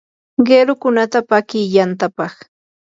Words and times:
qirukunata 0.45 1.19
paki 1.29 1.59
yantapaq. 1.75 2.33